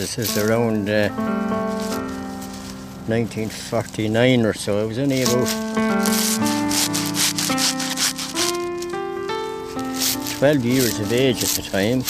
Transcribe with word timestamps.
Process 0.00 0.30
is 0.30 0.38
around 0.38 0.88
uh, 0.88 1.10
1949 3.06 4.46
or 4.46 4.54
so. 4.54 4.80
I 4.80 4.84
was 4.84 4.98
only 4.98 5.24
about 5.24 5.46
12 10.38 10.64
years 10.64 10.98
of 11.00 11.12
age 11.12 11.42
at 11.44 11.50
the 11.50 11.60
time. 11.70 12.02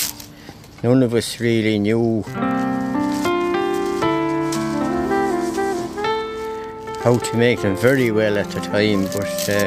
None 0.85 1.03
of 1.03 1.15
us 1.15 1.41
really 1.41 1.81
knew 1.81 2.23
how 7.03 7.19
to 7.19 7.37
make 7.37 7.63
them 7.63 7.77
very 7.77 8.13
well 8.13 8.39
at 8.39 8.51
the 8.51 8.61
time, 8.61 9.03
but 9.07 9.49
uh, 9.49 9.67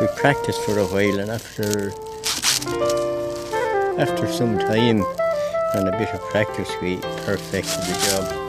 we 0.00 0.06
practiced 0.18 0.62
for 0.62 0.78
a 0.78 0.86
while, 0.86 1.20
and 1.20 1.30
after 1.30 1.92
after 3.98 4.26
some 4.26 4.58
time 4.58 5.04
and 5.74 5.88
a 5.88 5.98
bit 5.98 6.08
of 6.14 6.20
practice, 6.30 6.70
we 6.80 6.96
perfected 7.24 7.80
the 7.82 7.96
job. 8.10 8.42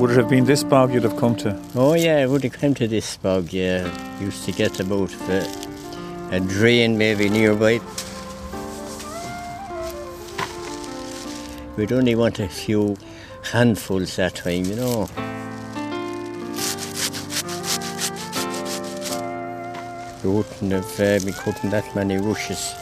Would 0.00 0.10
it 0.10 0.16
have 0.16 0.28
been 0.28 0.44
this 0.44 0.62
bog 0.62 0.94
you'd 0.94 1.02
have 1.02 1.16
come 1.16 1.34
to? 1.36 1.60
Oh 1.74 1.94
yeah, 1.94 2.18
I 2.18 2.26
would 2.26 2.44
have 2.44 2.52
come 2.52 2.74
to 2.74 2.86
this 2.86 3.16
bog. 3.16 3.52
Yeah, 3.52 3.90
used 4.20 4.44
to 4.44 4.52
get 4.52 4.78
about 4.80 5.12
uh, 5.28 5.44
a 6.30 6.40
drain 6.40 6.96
maybe 6.96 7.28
nearby. 7.28 7.80
We'd 11.76 11.92
only 11.92 12.14
want 12.14 12.38
a 12.38 12.48
few 12.48 12.96
handfuls 13.52 14.16
that 14.16 14.36
time, 14.36 14.64
you 14.64 14.76
know. 14.76 15.08
We 20.28 20.34
wouldn't 20.34 20.72
have 20.72 21.00
uh, 21.00 21.24
been 21.24 21.32
cutting 21.32 21.70
that 21.70 21.96
many 21.96 22.18
rushes. 22.18 22.74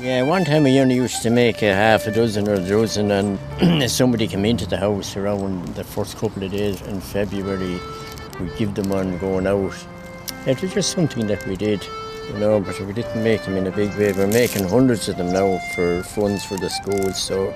Yeah, 0.00 0.22
one 0.22 0.44
time 0.44 0.62
we 0.62 0.78
only 0.78 0.94
used 0.94 1.22
to 1.22 1.30
make 1.30 1.60
a 1.62 1.74
half 1.74 2.06
a 2.06 2.12
dozen 2.12 2.46
or 2.46 2.54
a 2.54 2.60
dozen, 2.60 3.10
and 3.10 3.90
somebody 3.90 4.28
came 4.28 4.44
into 4.44 4.64
the 4.64 4.76
house 4.76 5.16
around 5.16 5.66
the 5.74 5.82
first 5.82 6.16
couple 6.18 6.44
of 6.44 6.52
days 6.52 6.80
in 6.82 7.00
February. 7.00 7.80
We'd 8.38 8.56
give 8.56 8.76
them 8.76 8.90
one 8.90 9.18
going 9.18 9.48
out. 9.48 9.74
It 10.46 10.62
was 10.62 10.72
just 10.72 10.92
something 10.92 11.26
that 11.26 11.44
we 11.48 11.56
did, 11.56 11.84
you 12.28 12.38
know, 12.38 12.60
but 12.60 12.78
we 12.80 12.92
didn't 12.92 13.22
make 13.22 13.42
them 13.42 13.56
in 13.56 13.66
a 13.66 13.70
big 13.70 13.90
way. 13.96 14.12
We're 14.12 14.26
making 14.26 14.68
hundreds 14.68 15.08
of 15.08 15.16
them 15.16 15.32
now 15.32 15.58
for 15.74 16.02
funds 16.02 16.44
for 16.44 16.56
the 16.56 16.70
schools, 16.70 17.20
so 17.20 17.52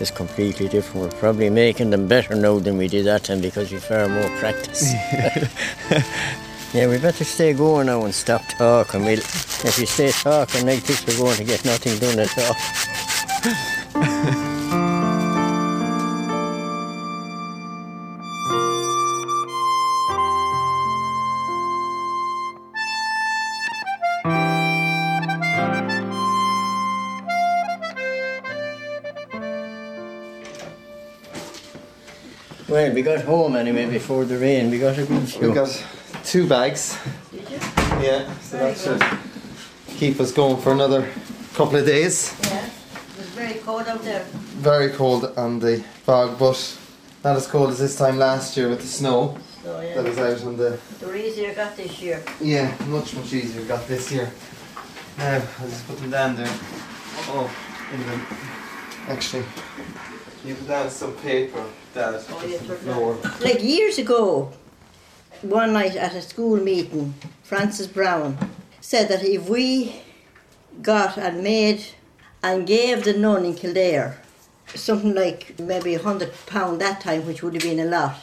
it's 0.00 0.10
completely 0.10 0.68
different. 0.68 1.12
We're 1.12 1.18
probably 1.18 1.50
making 1.50 1.90
them 1.90 2.06
better 2.06 2.34
now 2.34 2.58
than 2.58 2.78
we 2.78 2.88
did 2.88 3.06
that 3.06 3.24
time 3.24 3.40
because 3.40 3.72
we've 3.72 3.82
far 3.82 4.08
more 4.08 4.28
practice. 4.38 4.92
yeah, 6.74 6.86
we 6.88 6.98
better 6.98 7.24
stay 7.24 7.52
going 7.52 7.86
now 7.86 8.04
and 8.04 8.14
stop 8.14 8.42
talking. 8.56 9.04
We'll, 9.04 9.18
if 9.18 9.78
we 9.78 9.86
stay 9.86 10.10
talking 10.10 10.66
like 10.66 10.82
this, 10.84 11.06
we're 11.06 11.16
going 11.16 11.36
to 11.38 11.44
get 11.44 11.64
nothing 11.64 11.98
done 11.98 12.18
at 12.18 12.38
all. 12.38 13.74
Well, 32.78 32.94
we 32.94 33.02
got 33.02 33.24
home 33.24 33.56
anyway 33.56 33.86
before 33.90 34.24
the 34.24 34.38
rain. 34.38 34.70
We 34.70 34.78
got 34.78 34.96
a 34.98 35.04
good 35.04 35.28
few. 35.28 35.48
We 35.48 35.52
got 35.52 35.84
two 36.22 36.46
bags. 36.46 36.96
Did 37.32 37.50
you? 37.50 37.58
Yeah, 38.00 38.32
so 38.38 38.56
Very 38.56 38.72
that 38.72 38.78
should 38.78 39.98
keep 39.98 40.20
us 40.20 40.30
going 40.30 40.62
for 40.62 40.70
another 40.70 41.10
couple 41.54 41.74
of 41.74 41.84
days. 41.84 42.38
Yeah. 42.44 42.66
It 42.66 43.18
was 43.18 43.26
very 43.30 43.54
cold 43.54 43.88
out 43.88 44.02
there. 44.02 44.22
Very 44.62 44.90
cold 44.90 45.24
on 45.36 45.58
the 45.58 45.82
bog, 46.06 46.38
but 46.38 46.78
not 47.24 47.34
as 47.34 47.48
cold 47.48 47.70
as 47.70 47.80
this 47.80 47.98
time 47.98 48.16
last 48.16 48.56
year 48.56 48.68
with 48.68 48.82
the 48.82 48.86
snow 48.86 49.36
oh, 49.36 49.40
So 49.64 49.80
that 49.80 50.04
was 50.04 50.18
out 50.18 50.46
on 50.46 50.56
the. 50.56 50.78
The 51.00 51.06
were 51.08 51.16
easier 51.16 51.52
got 51.54 51.76
this 51.76 52.00
year. 52.00 52.22
Yeah, 52.40 52.72
much 52.86 53.12
much 53.16 53.32
easier 53.32 53.64
got 53.64 53.88
this 53.88 54.12
year. 54.12 54.30
Now 55.18 55.42
I'll 55.58 55.68
just 55.68 55.84
put 55.88 55.98
them 55.98 56.10
down 56.10 56.36
there. 56.36 56.54
Oh, 57.26 57.50
in 57.92 58.06
the 58.06 58.20
actually. 59.08 59.44
You 60.44 60.54
put 60.54 60.68
down 60.68 60.90
some 60.90 61.14
paper 61.16 61.64
that 61.94 62.24
Oh, 62.30 62.46
yeah, 62.46 62.58
floor. 62.58 63.18
Like 63.40 63.62
years 63.62 63.98
ago, 63.98 64.52
one 65.42 65.72
night 65.72 65.96
at 65.96 66.14
a 66.14 66.22
school 66.22 66.56
meeting, 66.56 67.14
Francis 67.42 67.86
Brown 67.86 68.38
said 68.80 69.08
that 69.08 69.24
if 69.24 69.48
we 69.48 70.02
got 70.82 71.18
and 71.18 71.42
made 71.42 71.84
and 72.42 72.66
gave 72.66 73.04
the 73.04 73.14
nun 73.14 73.44
in 73.44 73.54
Kildare 73.54 74.20
something 74.74 75.14
like 75.14 75.58
maybe 75.58 75.94
a 75.94 76.02
hundred 76.02 76.32
pound 76.46 76.80
that 76.80 77.00
time, 77.00 77.26
which 77.26 77.42
would 77.42 77.54
have 77.54 77.62
been 77.62 77.80
a 77.80 77.84
lot, 77.84 78.16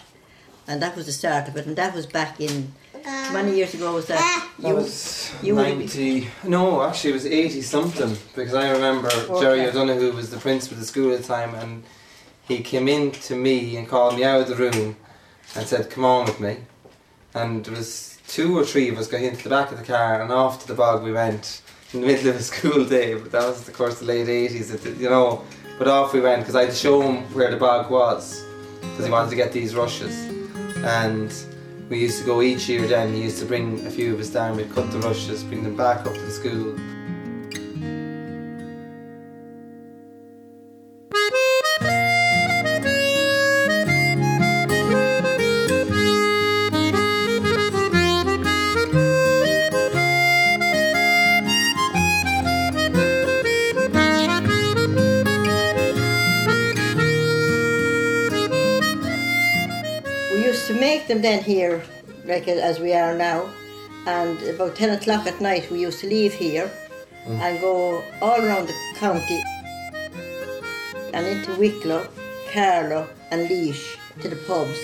and 0.68 0.82
that 0.82 0.96
was 0.96 1.08
the 1.08 1.12
start 1.12 1.48
of 1.48 1.58
it, 1.58 1.66
and 1.66 1.76
that 1.76 1.94
was 1.96 2.06
back 2.06 2.40
in 2.40 2.72
many 3.06 3.56
years 3.56 3.74
ago. 3.74 3.94
Was 3.94 4.08
that 4.08 4.50
That 4.60 4.76
was 4.76 5.34
you 5.42 5.56
would 5.56 5.78
90. 5.78 6.28
No, 6.46 6.82
actually, 6.84 7.12
it 7.12 7.14
was 7.14 7.26
80 7.26 7.62
something 7.62 8.18
because 8.36 8.54
I 8.54 8.70
remember 8.72 9.10
Jerry 9.40 9.62
Okay. 9.62 9.70
O'Donoghue 9.70 10.14
was 10.14 10.30
the 10.32 10.38
principal 10.38 10.76
of 10.76 10.82
the 10.82 10.88
school 10.88 11.14
at 11.14 11.22
the 11.22 11.28
time 11.28 11.54
and 11.56 11.84
he 12.48 12.60
came 12.62 12.88
in 12.88 13.12
to 13.12 13.36
me 13.36 13.76
and 13.78 13.88
called 13.88 14.16
me 14.16 14.24
out 14.24 14.42
of 14.42 14.48
the 14.48 14.56
room 14.56 14.96
and 15.56 15.68
said, 15.68 15.90
Come 15.90 16.06
on 16.06 16.26
with 16.26 16.40
me. 16.40 16.58
And 17.34 17.66
there 17.66 17.76
was 17.76 18.20
two 18.28 18.58
or 18.58 18.64
three 18.64 18.90
of 18.90 18.98
us 18.98 19.08
got 19.08 19.22
into 19.22 19.44
the 19.44 19.50
back 19.50 19.72
of 19.72 19.78
the 19.78 19.84
car 19.84 20.22
and 20.22 20.32
off 20.32 20.62
to 20.62 20.68
the 20.68 20.74
bog 20.74 21.04
we 21.04 21.12
went 21.12 21.62
in 21.94 22.02
the 22.02 22.08
middle 22.08 22.30
of 22.30 22.36
a 22.36 22.42
school 22.54 22.86
day. 22.86 23.14
But 23.14 23.32
that 23.32 23.46
was, 23.48 23.68
of 23.68 23.74
course, 23.74 24.00
the 24.00 24.06
late 24.06 24.28
80s, 24.28 25.00
you 25.00 25.10
know. 25.10 25.44
But 25.78 25.88
off 25.88 26.14
we 26.14 26.22
went 26.22 26.42
because 26.42 26.56
I 26.56 26.62
had 26.62 26.70
to 26.70 26.76
show 26.76 27.02
him 27.02 27.24
where 27.34 27.52
the 27.52 27.58
bog 27.58 27.92
was 27.92 28.46
because 28.80 29.06
he 29.06 29.12
wanted 29.12 29.30
to 29.32 29.36
get 29.36 29.52
these 29.52 29.76
rushes. 29.76 30.16
And 30.78 31.34
we 31.90 32.00
used 32.00 32.20
to 32.20 32.26
go 32.26 32.42
each 32.42 32.68
year 32.68 32.88
then, 32.88 33.14
he 33.14 33.24
used 33.24 33.40
to 33.40 33.46
bring 33.46 33.86
a 33.86 33.90
few 33.90 34.14
of 34.14 34.20
us 34.20 34.30
down, 34.30 34.58
we'd 34.58 34.74
cut 34.74 34.92
the 34.92 35.00
rushes, 35.00 35.44
bring 35.44 35.64
them 35.64 35.76
back 35.76 36.06
up 36.06 36.14
to 36.14 36.22
the 36.22 36.32
school. 36.32 36.95
Them 61.08 61.22
then 61.22 61.44
here, 61.44 61.84
like 62.26 62.48
as 62.48 62.80
we 62.80 62.92
are 62.94 63.16
now, 63.16 63.48
and 64.08 64.42
about 64.42 64.76
10 64.76 64.98
o'clock 64.98 65.28
at 65.28 65.40
night 65.40 65.70
we 65.70 65.82
used 65.82 66.00
to 66.00 66.08
leave 66.08 66.34
here 66.34 66.72
mm. 67.28 67.40
and 67.42 67.62
go 67.62 68.04
all 68.24 68.42
around 68.42 68.68
the 68.68 68.74
county 68.96 69.44
and 71.14 71.28
into 71.28 71.54
Wicklow, 71.60 72.08
Carlow, 72.52 73.08
and 73.30 73.48
Laois 73.48 73.98
to 74.20 74.30
the 74.30 74.36
pubs. 74.48 74.80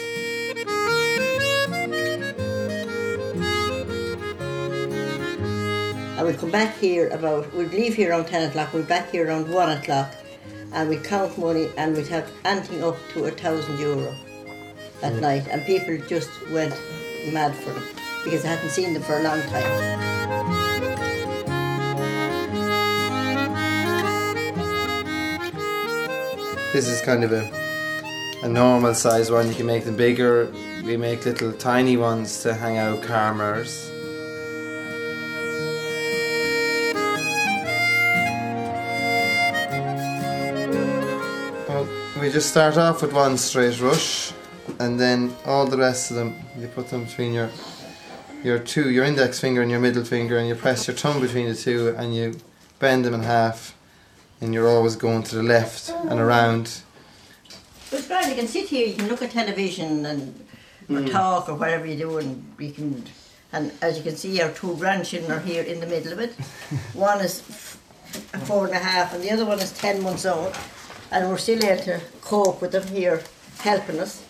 And 6.19 6.27
we'd 6.27 6.37
come 6.37 6.51
back 6.51 6.77
here 6.77 7.09
about, 7.09 7.51
we'd 7.55 7.71
leave 7.71 7.95
here 7.95 8.11
around 8.11 8.27
10 8.27 8.49
o'clock, 8.49 8.73
we'd 8.73 8.87
back 8.87 9.09
here 9.09 9.27
around 9.27 9.51
1 9.51 9.77
o'clock, 9.79 10.13
and 10.71 10.87
we'd 10.87 11.03
count 11.03 11.35
money 11.39 11.71
and 11.77 11.97
we'd 11.97 12.07
have 12.09 12.29
anything 12.45 12.83
up 12.83 12.97
to 13.13 13.25
a 13.25 13.31
thousand 13.31 13.79
euro 13.79 14.15
at 15.03 15.13
mm. 15.13 15.21
night, 15.21 15.47
and 15.49 15.65
people 15.65 15.97
just 16.07 16.29
went 16.49 16.73
mad 17.31 17.55
for 17.55 17.71
them 17.71 17.83
because 18.23 18.43
they 18.43 18.49
hadn't 18.49 18.69
seen 18.69 18.93
them 18.93 19.01
for 19.01 19.19
a 19.19 19.23
long 19.23 19.41
time. 19.43 20.01
This 26.73 26.87
is 26.87 27.01
kind 27.01 27.23
of 27.23 27.33
a, 27.33 27.51
a 28.43 28.47
normal 28.47 28.93
size 28.93 29.29
one, 29.29 29.47
you 29.49 29.55
can 29.55 29.65
make 29.65 29.83
them 29.83 29.97
bigger, 29.97 30.51
we 30.85 30.95
make 30.95 31.25
little 31.25 31.51
tiny 31.51 31.97
ones 31.97 32.41
to 32.43 32.53
hang 32.53 32.77
out 32.77 33.03
car 33.03 33.33
mirrors. 33.33 33.91
Well, 41.67 41.87
we 42.21 42.31
just 42.31 42.49
start 42.49 42.77
off 42.77 43.01
with 43.01 43.13
one 43.13 43.37
straight 43.37 43.79
rush 43.81 44.31
and 44.81 44.99
then 44.99 45.35
all 45.45 45.65
the 45.65 45.77
rest 45.77 46.11
of 46.11 46.17
them 46.17 46.35
you 46.57 46.67
put 46.67 46.87
them 46.89 47.03
between 47.05 47.31
your 47.33 47.49
your 48.43 48.59
two 48.59 48.89
your 48.89 49.05
index 49.05 49.39
finger 49.39 49.61
and 49.61 49.71
your 49.71 49.79
middle 49.79 50.03
finger 50.03 50.37
and 50.37 50.47
you 50.47 50.55
press 50.55 50.87
your 50.87 50.95
thumb 50.95 51.21
between 51.21 51.47
the 51.47 51.55
two 51.55 51.95
and 51.97 52.15
you 52.15 52.35
bend 52.79 53.05
them 53.05 53.13
in 53.13 53.23
half 53.23 53.75
and 54.41 54.53
you're 54.53 54.67
always 54.67 54.95
going 54.95 55.21
to 55.23 55.35
the 55.35 55.43
left 55.43 55.89
and 55.89 56.19
around 56.19 56.81
But 57.89 57.99
it's 57.99 58.07
grand, 58.07 58.29
you 58.29 58.35
can 58.35 58.47
sit 58.47 58.69
here, 58.69 58.87
you 58.87 58.95
can 58.95 59.07
look 59.07 59.21
at 59.21 59.31
television 59.31 60.05
and 60.05 60.21
or 60.89 61.01
hmm. 61.01 61.07
talk 61.07 61.49
or 61.49 61.55
whatever 61.55 61.85
you 61.85 61.97
do, 61.97 62.17
and 62.17 62.53
you 62.59 62.71
can. 62.71 63.03
And 63.53 63.71
as 63.81 63.97
you 63.97 64.03
can 64.03 64.15
see, 64.15 64.41
our 64.41 64.51
two 64.51 64.75
grandchildren 64.77 65.31
are 65.31 65.39
here 65.41 65.63
in 65.63 65.79
the 65.81 65.87
middle 65.87 66.13
of 66.13 66.19
it. 66.19 66.31
one 66.93 67.19
is 67.19 67.41
f- 67.41 67.77
four 68.45 68.65
and 68.65 68.75
a 68.75 68.79
half, 68.79 69.13
and 69.13 69.23
the 69.23 69.31
other 69.31 69.45
one 69.45 69.59
is 69.59 69.71
ten 69.73 70.01
months 70.01 70.25
old, 70.25 70.55
and 71.11 71.29
we're 71.29 71.37
still 71.37 71.63
able 71.63 71.83
to 71.83 72.01
cope 72.21 72.61
with 72.61 72.71
them 72.71 72.87
here, 72.87 73.23
helping 73.59 73.99
us. 73.99 74.23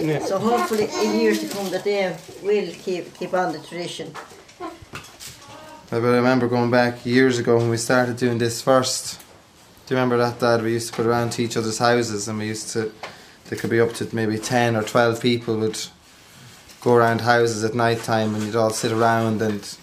Mm. 0.00 0.22
So 0.22 0.38
hopefully, 0.38 0.88
in 1.02 1.20
years 1.20 1.40
to 1.40 1.48
come, 1.48 1.70
that 1.70 1.84
they 1.84 2.16
will 2.42 2.72
keep 2.72 3.14
keep 3.18 3.34
on 3.34 3.52
the 3.52 3.58
tradition. 3.58 4.12
I 5.92 5.98
but 5.98 6.04
I 6.04 6.16
remember 6.16 6.46
going 6.46 6.70
back 6.70 7.04
years 7.04 7.38
ago 7.38 7.58
when 7.58 7.68
we 7.68 7.76
started 7.76 8.16
doing 8.16 8.38
this 8.38 8.62
first. 8.62 9.20
Do 9.86 9.94
you 9.94 10.00
remember 10.00 10.18
that, 10.18 10.38
Dad? 10.38 10.62
We 10.62 10.72
used 10.72 10.90
to 10.90 10.94
put 10.94 11.04
around 11.04 11.30
to 11.32 11.42
each 11.42 11.56
other's 11.56 11.78
houses 11.78 12.28
and 12.28 12.38
we 12.38 12.46
used 12.46 12.70
to, 12.74 12.92
there 13.46 13.58
could 13.58 13.70
be 13.70 13.80
up 13.80 13.92
to 13.94 14.08
maybe 14.14 14.38
10 14.38 14.76
or 14.76 14.84
12 14.84 15.20
people 15.20 15.56
would 15.56 15.80
go 16.80 16.94
around 16.94 17.22
houses 17.22 17.64
at 17.64 17.74
night 17.74 18.04
time 18.04 18.36
and 18.36 18.44
you'd 18.44 18.54
all 18.54 18.70
sit 18.70 18.92
around 18.92 19.42
and 19.42 19.76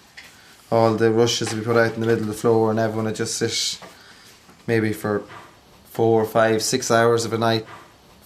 all 0.72 0.94
the 0.94 1.10
rushes 1.10 1.52
would 1.52 1.60
be 1.60 1.66
put 1.66 1.76
out 1.76 1.92
in 1.92 2.00
the 2.00 2.06
middle 2.06 2.22
of 2.22 2.28
the 2.28 2.32
floor 2.32 2.70
and 2.70 2.80
everyone 2.80 3.04
would 3.04 3.14
just 3.16 3.36
sit 3.36 3.78
maybe 4.66 4.94
for 4.94 5.22
four, 5.84 6.24
five, 6.24 6.62
six 6.62 6.90
hours 6.90 7.26
of 7.26 7.34
a 7.34 7.38
night. 7.38 7.66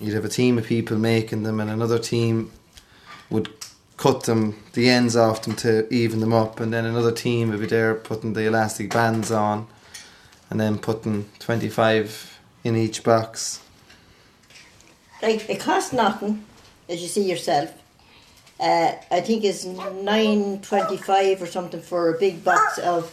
You'd 0.02 0.14
have 0.14 0.24
a 0.24 0.28
team 0.28 0.58
of 0.58 0.66
people 0.66 0.98
making 0.98 1.44
them 1.44 1.60
and 1.60 1.70
another 1.70 1.98
team 1.98 2.50
would 3.30 3.48
cut 3.96 4.24
them, 4.24 4.60
the 4.72 4.90
ends 4.90 5.14
off 5.14 5.42
them 5.42 5.54
to 5.54 5.92
even 5.94 6.18
them 6.18 6.32
up, 6.32 6.58
and 6.58 6.72
then 6.72 6.84
another 6.84 7.12
team 7.12 7.50
would 7.50 7.60
be 7.60 7.66
there 7.66 7.94
putting 7.94 8.32
the 8.32 8.46
elastic 8.46 8.92
bands 8.92 9.30
on, 9.30 9.68
and 10.50 10.58
then 10.58 10.76
putting 10.76 11.28
25 11.38 12.40
in 12.64 12.76
each 12.76 13.04
box. 13.04 13.60
Like 15.22 15.48
it 15.48 15.60
costs 15.60 15.92
nothing, 15.92 16.44
as 16.88 17.00
you 17.00 17.06
see 17.06 17.30
yourself. 17.30 17.72
Uh, 18.58 18.94
I 19.10 19.20
think 19.20 19.44
it's 19.44 19.64
nine 19.64 20.60
twenty-five 20.60 21.40
or 21.42 21.46
something 21.46 21.80
for 21.80 22.14
a 22.14 22.18
big 22.18 22.44
box 22.44 22.78
of 22.78 23.10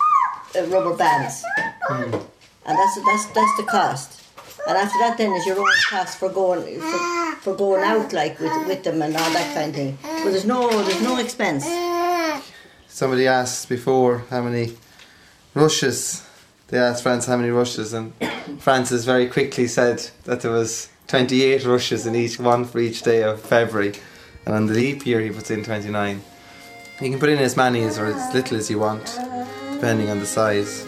uh, 0.55 0.63
rubber 0.65 0.95
bands, 0.95 1.43
and 1.89 2.13
that's 2.65 2.95
that's 3.05 3.25
that's 3.27 3.57
the 3.57 3.65
cost. 3.69 4.18
And 4.69 4.77
after 4.77 4.99
that, 4.99 5.17
then 5.17 5.33
is 5.33 5.47
your 5.47 5.57
own 5.57 5.65
cost 5.89 6.19
for 6.19 6.29
going 6.29 6.79
for, 6.79 7.35
for 7.41 7.55
going 7.55 7.83
out 7.83 8.13
like 8.13 8.39
with 8.39 8.67
with 8.67 8.83
them 8.83 9.01
and 9.01 9.17
all 9.17 9.31
that 9.31 9.55
kind 9.55 9.69
of 9.69 9.75
thing. 9.75 9.97
But 10.03 10.29
there's 10.29 10.45
no 10.45 10.69
there's 10.83 11.01
no 11.01 11.17
expense. 11.17 11.65
Somebody 12.87 13.25
asked 13.25 13.67
before 13.67 14.19
how 14.29 14.43
many 14.43 14.77
rushes. 15.55 16.23
They 16.67 16.77
asked 16.77 17.01
France 17.01 17.25
how 17.25 17.37
many 17.37 17.49
rushes, 17.49 17.93
and 17.93 18.13
Francis 18.59 19.05
very 19.05 19.27
quickly 19.27 19.65
said 19.65 20.07
that 20.25 20.41
there 20.41 20.51
was 20.51 20.89
28 21.07 21.65
rushes 21.65 22.05
in 22.05 22.15
each 22.15 22.39
one 22.39 22.63
for 22.63 22.77
each 22.77 23.01
day 23.01 23.23
of 23.23 23.41
February, 23.41 23.93
and 24.45 24.53
on 24.53 24.67
the 24.67 24.75
leap 24.75 25.03
year 25.03 25.19
he 25.19 25.31
puts 25.31 25.49
in 25.49 25.63
29. 25.63 26.21
You 27.01 27.09
can 27.09 27.19
put 27.19 27.29
in 27.29 27.39
as 27.39 27.57
many 27.57 27.81
as 27.81 27.97
or 27.97 28.05
as 28.05 28.35
little 28.35 28.55
as 28.55 28.69
you 28.69 28.77
want, 28.77 29.17
depending 29.73 30.11
on 30.11 30.19
the 30.19 30.27
size. 30.27 30.85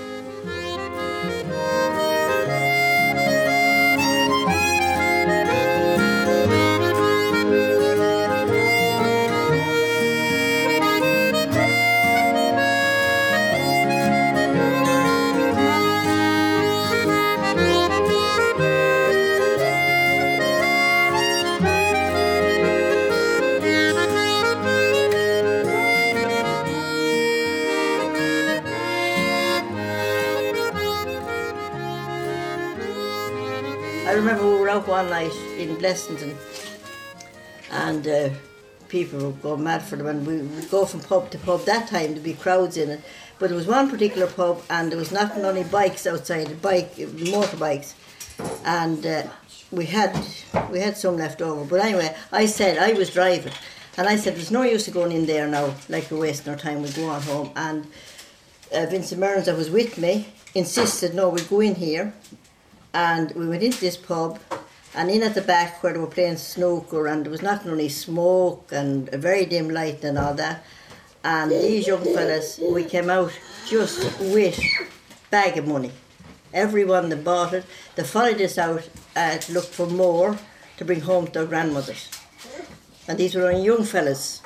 I 34.03 34.13
remember 34.13 34.50
we 34.50 34.59
were 34.59 34.69
out 34.69 34.88
one 34.88 35.12
night 35.12 35.31
in 35.59 35.77
Blessington, 35.77 36.36
and 37.69 38.07
uh, 38.07 38.30
people 38.89 39.19
would 39.27 39.42
go 39.44 39.56
mad 39.56 39.83
for 39.83 39.95
them, 39.95 40.07
and 40.07 40.25
we 40.25 40.38
would 40.38 40.71
go 40.71 40.86
from 40.86 41.01
pub 41.01 41.30
to 41.30 41.38
pub. 41.38 41.65
That 41.65 41.88
time 41.88 42.13
there'd 42.13 42.24
be 42.24 42.33
crowds 42.33 42.77
in 42.77 42.89
it, 42.89 43.01
but 43.38 43.50
there 43.50 43.56
was 43.56 43.68
one 43.68 43.92
particular 43.92 44.25
pub, 44.25 44.63
and 44.71 44.92
there 44.92 44.98
was 44.98 45.12
not 45.12 45.38
only 45.38 45.63
bikes 45.63 46.07
outside, 46.07 46.62
bike 46.63 46.95
motorbikes, 46.95 47.94
and 48.65 49.06
uh, 49.06 49.24
we 49.69 49.86
had 49.86 50.19
we 50.71 50.80
had 50.80 50.97
some 50.97 51.15
left 51.18 51.39
over. 51.39 51.63
But 51.63 51.81
anyway, 51.81 52.15
I 52.31 52.47
said 52.47 52.80
I 52.80 52.94
was 52.94 53.12
driving, 53.12 53.54
and 53.97 54.07
I 54.07 54.15
said 54.15 54.36
there's 54.36 54.50
no 54.50 54.63
use 54.63 54.88
of 54.88 54.95
going 54.95 55.12
in 55.12 55.27
there 55.27 55.47
now, 55.47 55.75
like 55.89 56.09
we're 56.09 56.21
wasting 56.21 56.51
our 56.51 56.59
time. 56.59 56.81
We 56.81 56.89
go 56.89 57.07
on 57.07 57.21
home, 57.21 57.51
and 57.56 57.86
uh, 58.74 58.88
Vincent 58.88 59.21
Mearns, 59.21 59.45
that 59.45 59.56
was 59.56 59.69
with 59.69 60.00
me, 60.00 60.33
insisted 60.56 61.13
no, 61.13 61.30
we 61.30 61.42
go 61.44 61.59
in 61.59 61.75
here 61.75 62.13
and 62.94 63.32
we 63.32 63.48
went 63.48 63.64
into 63.64 63.80
this 63.80 63.98
pub 63.98 64.40
and 64.94 65.10
in 65.10 65.24
at 65.24 65.34
the 65.36 65.42
back 65.42 65.82
where 65.82 65.94
they 65.94 66.00
were 66.00 66.08
playing 66.08 66.38
snooker 66.38 67.08
and 67.08 67.26
there 67.26 67.32
was 67.32 67.42
not 67.42 67.66
only 67.66 67.88
smoke 67.88 68.70
and 68.72 69.10
a 69.14 69.18
very 69.18 69.46
dim 69.46 69.70
light 69.70 70.04
and 70.04 70.18
all 70.18 70.34
that 70.34 70.64
and 71.24 71.52
these 71.52 71.88
young 71.88 72.04
fellas 72.04 72.60
we 72.60 72.84
came 72.84 73.10
out 73.10 73.32
just 73.68 74.20
with 74.20 74.60
bag 75.30 75.58
of 75.58 75.68
money. 75.68 75.92
Everyone 76.54 77.10
that 77.10 77.24
bought 77.24 77.54
it 77.54 77.66
they 77.96 78.04
followed 78.04 78.42
us 78.42 78.58
out 78.58 78.90
uh, 79.16 79.38
to 79.38 79.54
look 79.54 79.66
for 79.66 79.88
more 79.88 80.38
to 80.78 80.86
bring 80.86 81.02
home 81.02 81.28
to 81.28 81.32
their 81.32 81.46
grandmothers. 81.46 82.10
And 83.08 83.18
these 83.18 83.36
were 83.36 83.50
only 83.50 83.64
young 83.64 83.84
fellas 83.84 84.42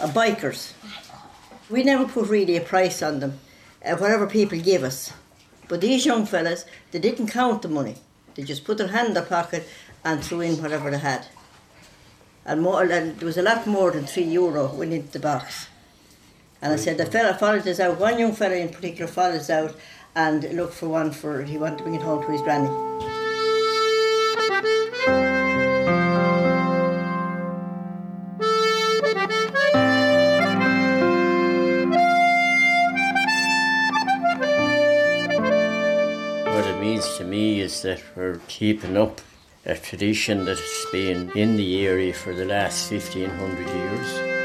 uh, 0.00 0.08
bikers. 0.08 0.72
We 1.70 1.82
never 1.82 2.06
put 2.06 2.28
really 2.28 2.56
a 2.56 2.60
price 2.60 3.02
on 3.02 3.20
them 3.20 3.40
uh, 3.86 3.96
whatever 3.96 4.26
people 4.26 4.58
give 4.58 4.82
us 4.82 5.12
but 5.68 5.80
these 5.80 6.06
young 6.06 6.26
fellas, 6.26 6.64
they 6.90 6.98
didn't 6.98 7.28
count 7.28 7.62
the 7.62 7.68
money. 7.68 7.96
They 8.34 8.42
just 8.42 8.64
put 8.64 8.78
their 8.78 8.88
hand 8.88 9.08
in 9.08 9.14
their 9.14 9.24
pocket 9.24 9.66
and 10.04 10.22
threw 10.22 10.40
in 10.42 10.62
whatever 10.62 10.90
they 10.90 10.98
had. 10.98 11.26
And, 12.44 12.62
more, 12.62 12.82
and 12.82 13.18
there 13.18 13.26
was 13.26 13.38
a 13.38 13.42
lot 13.42 13.66
more 13.66 13.90
than 13.90 14.06
three 14.06 14.24
euro 14.24 14.72
went 14.72 14.92
into 14.92 15.12
the 15.12 15.18
box. 15.18 15.68
And 16.62 16.72
I 16.72 16.76
said, 16.76 16.98
the 16.98 17.06
fella 17.06 17.34
followed 17.34 17.66
us 17.66 17.80
out, 17.80 17.98
one 17.98 18.18
young 18.18 18.32
fella 18.32 18.54
in 18.54 18.68
particular 18.68 19.10
followed 19.10 19.40
us 19.40 19.50
out 19.50 19.74
and 20.14 20.44
looked 20.54 20.74
for 20.74 20.88
one 20.88 21.10
for, 21.10 21.42
he 21.42 21.58
wanted 21.58 21.78
to 21.78 21.84
bring 21.84 21.96
it 21.96 22.02
home 22.02 22.24
to 22.24 22.30
his 22.30 22.40
granny. 22.42 23.15
Me 37.36 37.60
is 37.60 37.82
that 37.82 38.00
we're 38.16 38.40
keeping 38.48 38.96
up 38.96 39.20
a 39.66 39.76
tradition 39.76 40.46
that's 40.46 40.86
been 40.90 41.30
in 41.36 41.56
the 41.56 41.86
area 41.86 42.14
for 42.14 42.32
the 42.32 42.46
last 42.46 42.90
1500 42.90 43.68
years. 43.68 44.35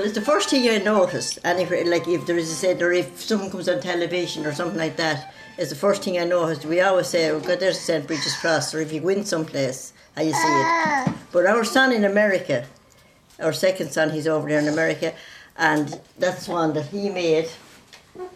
Well, 0.00 0.08
it's 0.08 0.18
the 0.18 0.24
first 0.24 0.48
thing 0.48 0.66
I 0.66 0.78
notice. 0.78 1.36
And 1.44 1.60
if, 1.60 1.70
like, 1.86 2.08
if 2.08 2.24
there 2.24 2.38
is 2.38 2.50
a 2.50 2.54
said, 2.54 2.80
or 2.80 2.90
if 2.90 3.20
someone 3.20 3.50
comes 3.50 3.68
on 3.68 3.80
television 3.80 4.46
or 4.46 4.54
something 4.54 4.78
like 4.78 4.96
that, 4.96 5.34
it's 5.58 5.68
the 5.68 5.76
first 5.76 6.02
thing 6.02 6.18
I 6.18 6.24
noticed. 6.24 6.64
We 6.64 6.80
always 6.80 7.08
say, 7.08 7.28
"Oh, 7.28 7.38
God, 7.38 7.60
there's 7.60 7.78
St. 7.78 8.06
Bridget's 8.06 8.40
Cross," 8.40 8.74
or 8.74 8.80
if 8.80 8.94
you 8.94 9.02
win 9.02 9.18
in 9.18 9.24
someplace 9.26 9.92
and 10.16 10.26
you 10.26 10.32
see 10.32 10.54
it. 10.62 11.14
But 11.32 11.44
our 11.44 11.64
son 11.64 11.92
in 11.92 12.04
America, 12.04 12.64
our 13.38 13.52
second 13.52 13.92
son, 13.92 14.08
he's 14.08 14.26
over 14.26 14.48
there 14.48 14.58
in 14.58 14.68
America, 14.68 15.12
and 15.58 16.00
that's 16.18 16.48
one 16.48 16.72
that 16.72 16.86
he 16.86 17.10
made. 17.10 17.50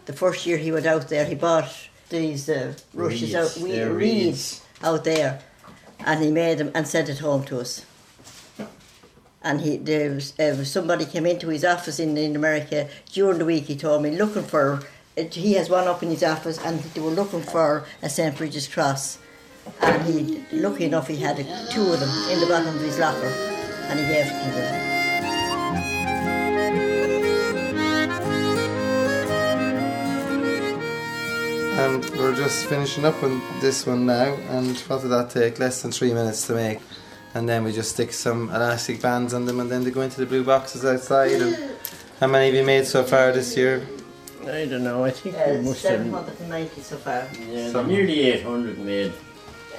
The 0.05 0.13
first 0.13 0.45
year 0.45 0.57
he 0.57 0.71
went 0.71 0.85
out 0.85 1.09
there, 1.09 1.25
he 1.25 1.33
bought 1.33 1.71
these 2.09 2.47
uh, 2.47 2.75
rushes 2.93 3.33
Reeds, 3.33 3.35
out, 3.35 3.57
we, 3.63 3.71
reeds 3.71 3.89
reeds. 3.89 4.61
out 4.83 5.03
there, 5.03 5.41
and 6.01 6.23
he 6.23 6.29
made 6.29 6.59
them 6.59 6.69
and 6.75 6.87
sent 6.87 7.09
it 7.09 7.17
home 7.17 7.43
to 7.45 7.59
us 7.59 7.83
and 9.45 9.61
he 9.61 9.77
there 9.77 10.11
was, 10.11 10.37
uh, 10.39 10.65
somebody 10.65 11.05
came 11.05 11.25
into 11.25 11.47
his 11.49 11.63
office 11.63 11.99
in, 11.99 12.17
in 12.17 12.35
America 12.35 12.89
during 13.13 13.37
the 13.37 13.45
week. 13.45 13.65
He 13.65 13.75
told 13.77 14.01
me 14.01 14.11
looking 14.11 14.43
for. 14.43 14.81
He 15.15 15.53
has 15.53 15.69
one 15.69 15.87
up 15.87 16.03
in 16.03 16.09
his 16.09 16.23
office, 16.23 16.57
and 16.65 16.79
they 16.79 16.99
were 16.99 17.11
looking 17.11 17.41
for 17.41 17.85
a 18.01 18.09
St 18.09 18.35
Bridget's 18.35 18.67
cross. 18.67 19.17
And 19.81 20.03
he, 20.03 20.43
lucky 20.51 20.85
enough, 20.85 21.07
he 21.07 21.15
had 21.15 21.37
two 21.69 21.93
of 21.93 21.99
them 22.01 22.09
in 22.31 22.41
the 22.41 22.47
bottom 22.47 22.75
of 22.75 22.81
his 22.81 22.99
locker, 22.99 23.27
and 23.87 23.99
he 23.99 24.05
gave 24.07 24.25
it 24.25 24.43
to 24.43 24.51
them. 24.51 24.95
And 31.77 32.05
we're 32.17 32.35
just 32.35 32.65
finishing 32.65 33.05
up 33.05 33.21
on 33.23 33.41
this 33.61 33.85
one 33.85 34.05
now. 34.05 34.33
And 34.49 34.77
what 34.79 35.01
did 35.01 35.11
that 35.11 35.29
take? 35.29 35.59
Less 35.59 35.81
than 35.81 35.91
three 35.91 36.13
minutes 36.13 36.47
to 36.47 36.55
make. 36.55 36.79
And 37.35 37.47
then 37.47 37.63
we 37.63 37.71
just 37.71 37.91
stick 37.91 38.11
some 38.13 38.49
elastic 38.49 39.01
bands 39.01 39.33
on 39.33 39.45
them, 39.45 39.59
and 39.59 39.69
then 39.69 39.83
they 39.83 39.91
go 39.91 40.01
into 40.01 40.19
the 40.21 40.25
blue 40.25 40.43
boxes 40.43 40.83
outside. 40.85 41.33
And 41.33 41.55
how 42.19 42.27
many 42.27 42.45
have 42.47 42.55
you 42.55 42.63
made 42.65 42.87
so 42.87 43.03
far 43.03 43.31
this 43.31 43.55
year? 43.57 43.85
I 44.47 44.65
don't 44.65 44.83
know. 44.83 45.03
I 45.03 45.11
think 45.11 45.35
we 45.35 45.41
Uh, 45.41 45.61
must 45.61 45.83
have. 45.83 45.99
790 45.99 46.81
so 46.81 46.95
far. 46.97 47.27
Yeah, 47.51 47.71
Some- 47.71 47.87
nearly 47.87 48.31
800 48.31 48.77
made. 48.79 49.11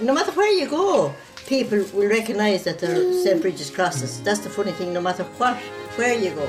No 0.01 0.13
matter 0.13 0.33
where 0.33 0.53
you 0.53 0.67
go, 0.69 1.15
people 1.47 1.83
will 1.95 2.09
recognise 2.09 2.65
that 2.65 2.79
they're 2.81 3.13
St. 3.25 3.41
Bridget's 3.41 3.71
crosses. 3.71 4.21
That's 4.23 4.41
the 4.41 4.51
funny 4.51 4.73
thing, 4.73 4.93
no 4.93 5.01
matter 5.01 5.25
what, 5.39 5.57
where 5.97 6.15
you 6.15 6.31
go. 6.31 6.47